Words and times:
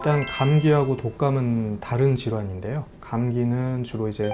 일단 0.00 0.24
감기하고 0.24 0.96
독감은 0.96 1.80
다른 1.80 2.14
질환인데요. 2.14 2.86
감기는 3.02 3.84
주로 3.84 4.08
이제 4.08 4.30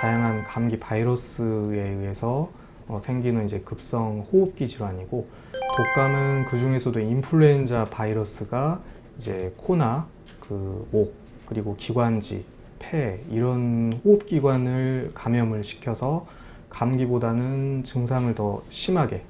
다양한 0.00 0.44
감기 0.44 0.80
바이러스에 0.80 1.90
의해서 1.90 2.50
어, 2.88 2.98
생기는 2.98 3.44
이제 3.44 3.60
급성 3.60 4.20
호흡기 4.32 4.66
질환이고 4.66 5.28
독감은 5.76 6.46
그 6.46 6.58
중에서도 6.58 6.98
인플루엔자 6.98 7.88
바이러스가 7.90 8.80
이제 9.18 9.52
코나 9.58 10.06
그 10.40 10.86
목 10.90 11.14
그리고 11.44 11.76
기관지, 11.76 12.46
폐 12.78 13.20
이런 13.28 14.00
호흡기관을 14.02 15.10
감염을 15.12 15.64
시켜서 15.64 16.26
감기보다는 16.70 17.84
증상을 17.84 18.34
더 18.34 18.62
심하게 18.70 19.24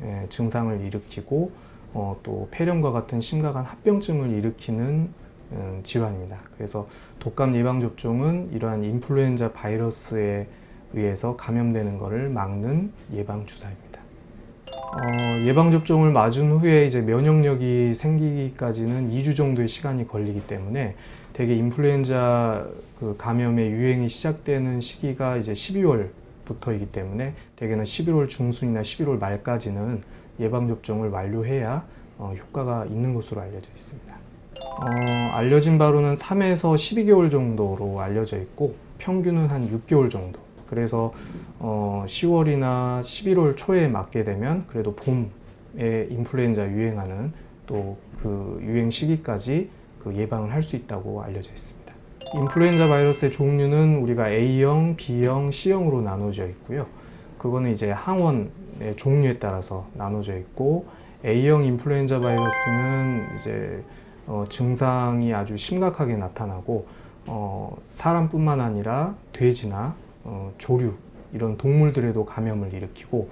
예, 0.00 0.26
증상을 0.28 0.80
일으키고 0.80 1.50
어, 1.94 2.16
또 2.22 2.48
폐렴과 2.50 2.90
같은 2.90 3.20
심각한 3.20 3.64
합병증을 3.64 4.30
일으키는 4.30 4.84
음, 4.84 5.23
질환입니다. 5.82 6.38
그래서 6.56 6.88
독감 7.20 7.54
예방 7.56 7.80
접종은 7.80 8.50
이러한 8.52 8.84
인플루엔자 8.84 9.52
바이러스에 9.52 10.46
의해서 10.94 11.36
감염되는 11.36 11.98
것을 11.98 12.28
막는 12.28 12.92
예방 13.12 13.46
주사입니다. 13.46 14.00
어, 14.94 15.44
예방 15.44 15.70
접종을 15.72 16.12
맞은 16.12 16.52
후에 16.52 16.86
이제 16.86 17.00
면역력이 17.00 17.94
생기기까지는 17.94 19.10
2주 19.10 19.34
정도의 19.34 19.66
시간이 19.66 20.06
걸리기 20.06 20.46
때문에 20.46 20.94
대개 21.32 21.54
인플루엔자 21.54 22.68
그 23.00 23.16
감염의 23.18 23.70
유행이 23.72 24.08
시작되는 24.08 24.80
시기가 24.80 25.36
이제 25.36 25.52
12월부터이기 25.52 26.92
때문에 26.92 27.34
대개는 27.56 27.84
11월 27.84 28.28
중순이나 28.28 28.82
11월 28.82 29.18
말까지는 29.18 30.02
예방 30.38 30.68
접종을 30.68 31.10
완료해야 31.10 31.84
어, 32.18 32.32
효과가 32.38 32.86
있는 32.86 33.14
것으로 33.14 33.40
알려져 33.40 33.68
있습니다. 33.74 34.14
어, 34.80 35.30
알려진 35.32 35.78
바로는 35.78 36.14
3에서 36.14 36.74
12개월 36.74 37.30
정도로 37.30 38.00
알려져 38.00 38.38
있고 38.38 38.74
평균은 38.98 39.48
한 39.48 39.68
6개월 39.70 40.10
정도. 40.10 40.40
그래서 40.66 41.12
어, 41.58 42.04
10월이나 42.06 43.02
11월 43.02 43.56
초에 43.56 43.88
맞게 43.88 44.24
되면 44.24 44.64
그래도 44.66 44.94
봄에 44.94 46.08
인플루엔자 46.10 46.70
유행하는 46.70 47.32
또 47.66 47.96
그 48.24 48.58
유행 48.62 48.88
시기까지 48.90 49.68
그 50.02 50.14
예방을 50.14 50.50
할 50.50 50.62
수 50.62 50.76
있다고 50.76 51.22
알려져 51.22 51.50
있습니다. 51.52 51.92
인플루엔자 52.34 52.88
바이러스의 52.88 53.30
종류는 53.30 53.98
우리가 53.98 54.30
A형, 54.30 54.96
B형, 54.96 55.50
C형으로 55.50 56.00
나눠져 56.00 56.46
있고요. 56.48 56.86
그거는 57.36 57.70
이제 57.70 57.90
항원의 57.90 58.96
종류에 58.96 59.38
따라서 59.38 59.86
나눠져 59.92 60.38
있고 60.38 60.86
A형 61.22 61.64
인플루엔자 61.64 62.20
바이러스는 62.20 63.26
이제 63.36 63.84
어, 64.26 64.44
증상이 64.48 65.34
아주 65.34 65.56
심각하게 65.56 66.16
나타나고 66.16 66.86
어, 67.26 67.76
사람뿐만 67.86 68.60
아니라 68.60 69.14
돼지나 69.32 69.94
어, 70.24 70.52
조류 70.58 70.94
이런 71.32 71.56
동물들에도 71.56 72.24
감염을 72.24 72.72
일으키고 72.72 73.28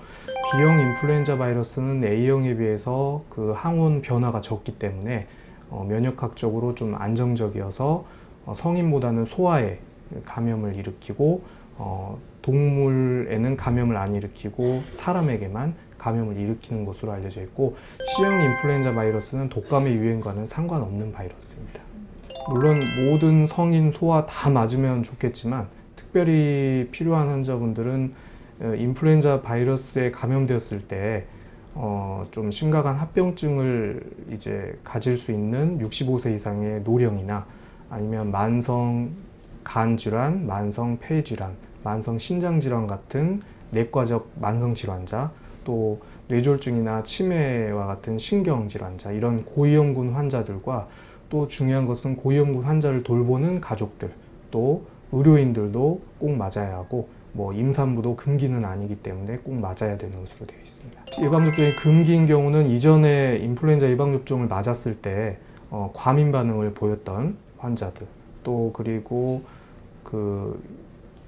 B형 0.52 0.78
인플루엔자 0.80 1.38
바이러스는 1.38 2.04
A형에 2.04 2.56
비해서 2.56 3.22
그 3.30 3.52
항원 3.52 4.02
변화가 4.02 4.40
적기 4.40 4.78
때문에 4.78 5.28
어, 5.70 5.86
면역학적으로 5.88 6.74
좀 6.74 6.94
안정적이어서 6.94 8.04
어, 8.44 8.54
성인보다는 8.54 9.24
소아에 9.24 9.78
감염을 10.24 10.76
일으키고 10.76 11.42
어, 11.78 12.18
동물에는 12.42 13.56
감염을 13.56 13.96
안 13.96 14.14
일으키고 14.14 14.82
사람에게만 14.88 15.74
감염을 15.98 16.36
일으키는 16.36 16.84
것으로 16.84 17.12
알려져 17.12 17.40
있고 17.42 17.76
C형 18.16 18.32
인플루엔자 18.32 18.94
바이러스는 18.94 19.48
독감의 19.48 19.94
유행과는 19.94 20.46
상관없는 20.46 21.12
바이러스입니다. 21.12 21.80
물론 22.50 22.84
모든 23.06 23.46
성인 23.46 23.92
소아 23.92 24.26
다 24.26 24.50
맞으면 24.50 25.04
좋겠지만 25.04 25.68
특별히 25.94 26.88
필요한 26.90 27.28
환자분들은 27.28 28.14
어, 28.60 28.74
인플루엔자 28.76 29.42
바이러스에 29.42 30.10
감염되었을 30.10 30.82
때 30.82 31.26
어, 31.74 32.26
좀 32.32 32.50
심각한 32.50 32.96
합병증을 32.96 34.02
이제 34.32 34.78
가질 34.84 35.16
수 35.16 35.32
있는 35.32 35.78
65세 35.78 36.34
이상의 36.34 36.82
노령이나 36.82 37.46
아니면 37.88 38.30
만성 38.30 39.10
간 39.64 39.96
질환, 39.96 40.46
만성 40.46 40.98
폐 40.98 41.22
질환, 41.22 41.56
만성 41.82 42.18
신장 42.18 42.60
질환 42.60 42.86
같은 42.86 43.42
내과적 43.70 44.30
만성 44.36 44.74
질환자, 44.74 45.30
또 45.64 46.00
뇌졸중이나 46.28 47.02
치매와 47.02 47.86
같은 47.86 48.18
신경 48.18 48.68
질환자 48.68 49.12
이런 49.12 49.44
고위험군 49.44 50.12
환자들과 50.12 50.88
또 51.28 51.48
중요한 51.48 51.86
것은 51.86 52.16
고위험군 52.16 52.64
환자를 52.64 53.02
돌보는 53.02 53.60
가족들, 53.60 54.12
또 54.50 54.84
의료인들도 55.12 56.00
꼭 56.18 56.30
맞아야 56.36 56.76
하고 56.76 57.08
뭐 57.32 57.52
임산부도 57.52 58.16
금기는 58.16 58.64
아니기 58.64 58.96
때문에 58.96 59.38
꼭 59.38 59.54
맞아야 59.54 59.96
되는 59.96 60.20
것으로 60.20 60.46
되어 60.46 60.58
있습니다. 60.58 61.02
예방접종이 61.22 61.76
금기인 61.76 62.26
경우는 62.26 62.66
이전에 62.66 63.38
인플루엔자 63.38 63.88
예방접종을 63.90 64.48
맞았을 64.48 64.96
때 64.96 65.38
어, 65.70 65.90
과민 65.94 66.30
반응을 66.32 66.74
보였던 66.74 67.36
환자들 67.56 68.06
또 68.44 68.70
그리고 68.74 69.42
그 70.04 70.60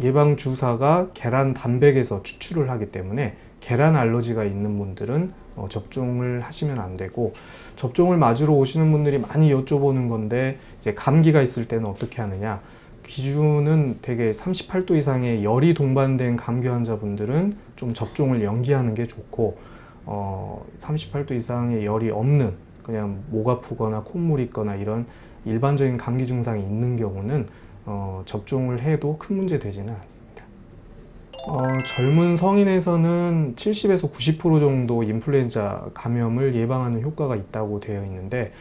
예방 0.00 0.37
주사가 0.37 1.10
계란 1.15 1.55
단백에서 1.55 2.22
추출을 2.22 2.71
하기 2.71 2.91
때문에 2.91 3.37
계란 3.60 3.97
알러지가 3.97 4.44
있는 4.44 4.78
분들은 4.78 5.32
어, 5.56 5.69
접종을 5.71 6.41
하시면 6.41 6.81
안 6.81 6.97
되고 6.97 7.32
접종을 7.77 8.16
맞으러 8.16 8.53
오시는 8.55 8.91
분들이 8.91 9.19
많이 9.19 9.55
여쭤보는 9.55 10.09
건데 10.09 10.59
이제 10.78 10.94
감기가 10.94 11.41
있을 11.41 11.66
때는 11.66 11.87
어떻게 11.87 12.21
하느냐. 12.21 12.60
기준은 13.05 13.99
대개 14.03 14.31
38도 14.31 14.97
이상의 14.97 15.44
열이 15.44 15.75
동반된 15.75 16.37
감기 16.37 16.69
환자분들은 16.69 17.56
좀 17.76 17.94
접종을 17.94 18.43
연기하는 18.43 18.94
게 18.94 19.06
좋고 19.06 19.56
어, 20.06 20.65
38도 20.81 21.32
이상의 21.32 21.84
열이 21.84 22.11
없는 22.11 22.55
그냥 22.82 23.22
목 23.31 23.49
아프거나 23.49 24.03
콧물 24.03 24.41
있거나 24.41 24.75
이런 24.75 25.06
일반적인 25.44 25.97
감기 25.97 26.26
증상이 26.26 26.62
있는 26.62 26.97
경우는 26.97 27.47
어, 27.86 28.22
접종을 28.24 28.80
해도 28.80 29.16
큰 29.18 29.36
문제 29.36 29.58
되지는 29.58 29.94
않습니다. 29.94 30.44
어, 31.46 31.62
젊은 31.86 32.36
성인에서는 32.36 33.54
70에서 33.56 34.10
90% 34.10 34.60
정도 34.60 35.02
인플루엔자 35.02 35.90
감염을 35.92 36.54
예방하는 36.54 37.02
효과가 37.02 37.36
있다고 37.36 37.80
되어 37.80 38.02
있는데 38.04 38.52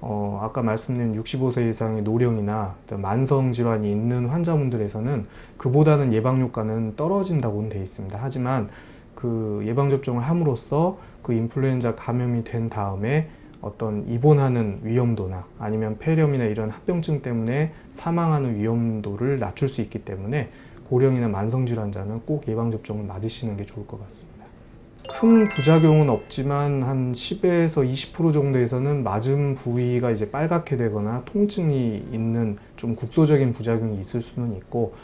어, 0.00 0.40
아까 0.42 0.62
말씀드린 0.62 1.22
65세 1.22 1.70
이상의 1.70 2.02
노령이나 2.02 2.74
만성 2.90 3.52
질환이 3.52 3.92
있는 3.92 4.26
환자분들에서는 4.26 5.26
그보다는 5.56 6.12
예방 6.12 6.40
효과는 6.40 6.96
떨어진다고는 6.96 7.68
되어 7.68 7.82
있습니다. 7.82 8.18
하지만 8.20 8.68
그 9.14 9.62
예방 9.64 9.90
접종을 9.90 10.24
함으로써 10.24 10.98
그 11.22 11.32
인플루엔자 11.32 11.94
감염이 11.94 12.42
된 12.42 12.68
다음에 12.68 13.28
어떤 13.62 14.06
입원하는 14.08 14.80
위험도나 14.82 15.46
아니면 15.58 15.96
폐렴이나 15.98 16.44
이런 16.44 16.68
합병증 16.68 17.22
때문에 17.22 17.72
사망하는 17.90 18.56
위험도를 18.56 19.38
낮출 19.38 19.68
수 19.68 19.80
있기 19.80 20.00
때문에 20.00 20.50
고령이나 20.84 21.28
만성 21.28 21.64
질환자는 21.64 22.22
꼭 22.26 22.46
예방 22.48 22.70
접종을 22.70 23.04
맞으시는 23.04 23.56
게 23.56 23.64
좋을 23.64 23.86
것 23.86 24.00
같습니다. 24.02 24.42
큰 25.08 25.48
부작용은 25.48 26.10
없지만 26.10 26.82
한 26.82 27.12
10에서 27.12 27.88
20% 27.88 28.32
정도에서는 28.32 29.02
맞은 29.02 29.54
부위가 29.54 30.10
이제 30.10 30.30
빨갛게 30.30 30.76
되거나 30.76 31.22
통증이 31.24 32.08
있는 32.12 32.56
좀 32.76 32.94
국소적인 32.94 33.52
부작용이 33.52 33.98
있을 34.00 34.22
수는 34.22 34.56
있고 34.56 34.94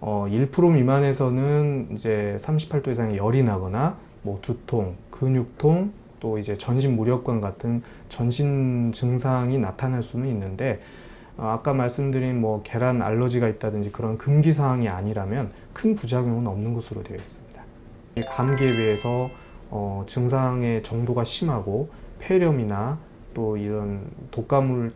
어, 0.00 0.26
1% 0.28 0.72
미만에서는 0.72 1.88
이제 1.92 2.36
38도 2.40 2.88
이상의 2.88 3.16
열이 3.16 3.42
나거나 3.42 3.96
뭐 4.22 4.38
두통, 4.42 4.96
근육통, 5.10 5.92
또 6.20 6.38
이제 6.38 6.56
전신 6.56 6.96
무력감 6.96 7.40
같은 7.40 7.82
전신 8.08 8.92
증상이 8.92 9.58
나타날 9.58 10.02
수는 10.02 10.28
있는데 10.28 10.80
어, 11.36 11.46
아까 11.48 11.72
말씀드린 11.72 12.40
뭐 12.40 12.62
계란 12.62 13.00
알러지가 13.02 13.48
있다든지 13.48 13.92
그런 13.92 14.18
금기 14.18 14.52
사항이 14.52 14.88
아니라면 14.88 15.52
큰 15.72 15.94
부작용은 15.94 16.46
없는 16.46 16.74
것으로 16.74 17.02
되어 17.02 17.16
있습니다. 17.16 17.62
이 18.16 18.22
감기에 18.22 18.72
비해서 18.72 19.30
어, 19.70 20.02
증상의 20.06 20.82
정도가 20.82 21.24
심하고 21.24 21.90
폐렴이나 22.18 22.98
또 23.34 23.56
이런 23.56 24.10
독감을 24.30 24.92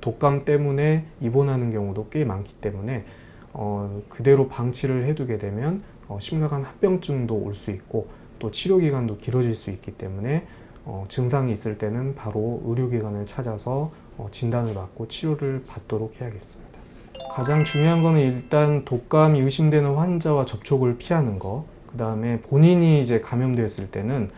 독감 0.00 0.44
때문에 0.44 1.06
입원하는 1.20 1.70
경우도 1.70 2.08
꽤 2.10 2.24
많기 2.24 2.54
때문에 2.54 3.04
어, 3.52 4.02
그대로 4.08 4.48
방치를 4.48 5.04
해두게 5.06 5.38
되면 5.38 5.82
어, 6.06 6.18
심각한 6.20 6.62
합병증도 6.62 7.34
올 7.34 7.54
수 7.54 7.70
있고 7.72 8.08
또 8.40 8.50
치료 8.50 8.78
기간도 8.78 9.18
길어질 9.18 9.54
수 9.54 9.70
있기 9.70 9.92
때문에 9.92 10.46
어, 10.84 11.04
증상이 11.08 11.52
있을 11.52 11.78
때는 11.78 12.16
바로 12.16 12.60
의료기관을 12.64 13.26
찾아서 13.26 13.92
어, 14.18 14.26
진단을 14.32 14.74
받고 14.74 15.06
치료를 15.06 15.62
받도록 15.68 16.20
해야겠습니다. 16.20 16.80
가장 17.30 17.62
중요한 17.62 18.02
거는 18.02 18.20
일단 18.20 18.84
독감이 18.84 19.38
의심되는 19.40 19.94
환자와 19.94 20.46
접촉을 20.46 20.98
피하는 20.98 21.38
거. 21.38 21.64
그 21.86 21.96
다음에 21.96 22.40
본인이 22.40 23.00
이제 23.00 23.20
감염되었을 23.20 23.90
때는 23.90 24.30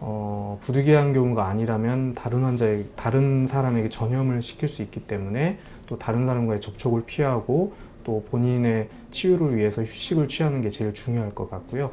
어, 0.00 0.58
부득이한 0.62 1.12
경우가 1.12 1.46
아니라면 1.46 2.14
다른 2.14 2.42
환자에 2.42 2.84
다른 2.96 3.46
사람에게 3.46 3.88
전염을 3.88 4.42
시킬 4.42 4.68
수 4.68 4.82
있기 4.82 5.06
때문에 5.06 5.58
또 5.86 5.98
다른 5.98 6.26
사람과의 6.26 6.60
접촉을 6.60 7.04
피하고 7.06 7.74
또 8.02 8.24
본인의 8.30 8.88
치유를 9.12 9.56
위해서 9.56 9.82
휴식을 9.82 10.26
취하는 10.26 10.60
게 10.60 10.70
제일 10.70 10.92
중요할 10.92 11.30
것 11.30 11.48
같고요. 11.48 11.92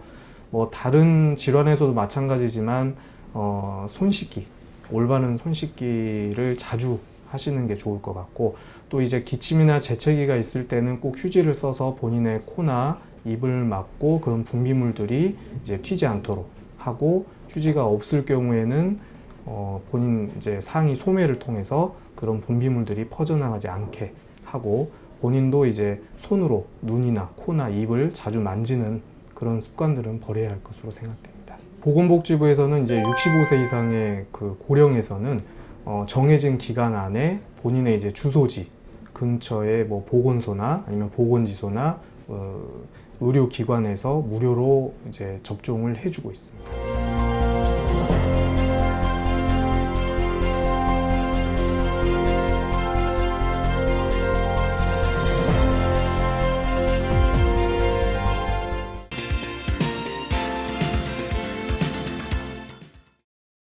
뭐 0.51 0.69
다른 0.69 1.35
질환에서도 1.35 1.93
마찬가지지만 1.93 2.95
어, 3.33 3.85
손 3.89 4.11
씻기, 4.11 4.47
올바른 4.91 5.37
손 5.37 5.53
씻기를 5.53 6.57
자주 6.57 6.99
하시는 7.29 7.67
게 7.67 7.75
좋을 7.75 8.01
것 8.01 8.13
같고 8.13 8.55
또 8.89 9.01
이제 9.01 9.23
기침이나 9.23 9.79
재채기가 9.79 10.35
있을 10.35 10.67
때는 10.67 10.99
꼭 10.99 11.15
휴지를 11.17 11.53
써서 11.53 11.95
본인의 11.95 12.41
코나 12.45 12.99
입을 13.25 13.63
막고 13.65 14.21
그런 14.21 14.43
분비물들이 14.43 15.37
이제 15.61 15.81
튀지 15.81 16.07
않도록 16.07 16.49
하고 16.77 17.27
휴지가 17.49 17.85
없을 17.85 18.25
경우에는 18.25 18.99
어, 19.45 19.81
본인 19.91 20.31
이제 20.37 20.59
상의 20.61 20.95
소매를 20.95 21.39
통해서 21.39 21.95
그런 22.15 22.39
분비물들이 22.39 23.07
퍼져나가지 23.09 23.67
않게 23.67 24.13
하고 24.43 24.91
본인도 25.21 25.65
이제 25.65 26.01
손으로 26.17 26.65
눈이나 26.81 27.29
코나 27.35 27.69
입을 27.69 28.13
자주 28.13 28.39
만지는 28.39 29.01
그런 29.39 29.61
습관들은 29.61 30.19
버려야 30.19 30.49
할 30.49 30.61
것으로 30.61 30.91
생각됩니다. 30.91 31.57
보건복지부에서는 31.79 32.83
이제 32.83 33.01
65세 33.01 33.63
이상의 33.63 34.25
그 34.33 34.57
고령에서는 34.59 35.39
어, 35.85 36.05
정해진 36.09 36.57
기간 36.57 36.93
안에 36.93 37.39
본인의 37.63 37.95
이제 37.95 38.11
주소지 38.11 38.69
근처에 39.13 39.85
뭐 39.85 40.03
보건소나 40.03 40.83
아니면 40.85 41.09
보건지소나 41.11 42.01
어, 42.27 42.61
의료기관에서 43.21 44.19
무료로 44.19 44.93
이제 45.07 45.39
접종을 45.43 45.97
해주고 45.97 46.31
있습니다. 46.31 46.78